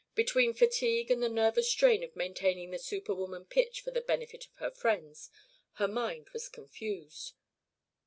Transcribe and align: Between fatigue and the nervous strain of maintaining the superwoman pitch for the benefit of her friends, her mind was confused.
Between 0.15 0.55
fatigue 0.55 1.11
and 1.11 1.21
the 1.21 1.29
nervous 1.29 1.69
strain 1.69 2.01
of 2.03 2.15
maintaining 2.15 2.71
the 2.71 2.79
superwoman 2.79 3.45
pitch 3.45 3.81
for 3.81 3.91
the 3.91 4.01
benefit 4.01 4.45
of 4.47 4.55
her 4.55 4.71
friends, 4.71 5.29
her 5.73 5.87
mind 5.87 6.31
was 6.33 6.49
confused. 6.49 7.33